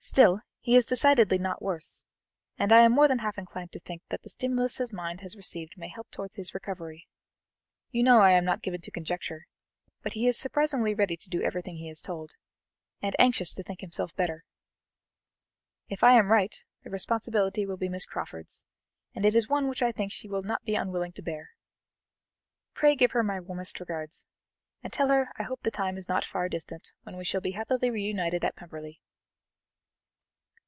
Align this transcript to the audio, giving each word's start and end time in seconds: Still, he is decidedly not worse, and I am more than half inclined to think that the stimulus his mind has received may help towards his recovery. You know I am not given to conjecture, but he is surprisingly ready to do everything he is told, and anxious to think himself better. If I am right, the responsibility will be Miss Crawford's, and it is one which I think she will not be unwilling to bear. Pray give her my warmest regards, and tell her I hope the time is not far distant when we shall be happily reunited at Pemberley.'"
Still, 0.00 0.40
he 0.60 0.74
is 0.74 0.86
decidedly 0.86 1.36
not 1.36 1.60
worse, 1.60 2.06
and 2.56 2.72
I 2.72 2.78
am 2.78 2.92
more 2.92 3.08
than 3.08 3.18
half 3.18 3.36
inclined 3.36 3.72
to 3.72 3.80
think 3.80 4.00
that 4.08 4.22
the 4.22 4.30
stimulus 4.30 4.78
his 4.78 4.90
mind 4.92 5.20
has 5.20 5.36
received 5.36 5.76
may 5.76 5.88
help 5.88 6.10
towards 6.10 6.36
his 6.36 6.54
recovery. 6.54 7.08
You 7.90 8.04
know 8.04 8.20
I 8.20 8.30
am 8.30 8.44
not 8.44 8.62
given 8.62 8.80
to 8.82 8.90
conjecture, 8.90 9.46
but 10.02 10.14
he 10.14 10.26
is 10.26 10.38
surprisingly 10.38 10.94
ready 10.94 11.16
to 11.18 11.28
do 11.28 11.42
everything 11.42 11.76
he 11.76 11.90
is 11.90 12.00
told, 12.00 12.30
and 13.02 13.14
anxious 13.18 13.52
to 13.54 13.62
think 13.62 13.80
himself 13.80 14.14
better. 14.16 14.44
If 15.90 16.02
I 16.02 16.12
am 16.12 16.32
right, 16.32 16.56
the 16.84 16.90
responsibility 16.90 17.66
will 17.66 17.76
be 17.76 17.90
Miss 17.90 18.06
Crawford's, 18.06 18.64
and 19.14 19.26
it 19.26 19.34
is 19.34 19.46
one 19.50 19.68
which 19.68 19.82
I 19.82 19.92
think 19.92 20.12
she 20.12 20.28
will 20.28 20.42
not 20.42 20.62
be 20.64 20.74
unwilling 20.74 21.12
to 21.14 21.22
bear. 21.22 21.50
Pray 22.72 22.94
give 22.96 23.12
her 23.12 23.24
my 23.24 23.40
warmest 23.40 23.78
regards, 23.78 24.26
and 24.82 24.90
tell 24.90 25.08
her 25.08 25.32
I 25.36 25.42
hope 25.42 25.62
the 25.64 25.70
time 25.70 25.98
is 25.98 26.08
not 26.08 26.24
far 26.24 26.48
distant 26.48 26.92
when 27.02 27.16
we 27.18 27.24
shall 27.24 27.42
be 27.42 27.50
happily 27.52 27.90
reunited 27.90 28.42
at 28.44 28.56
Pemberley.'" 28.56 29.02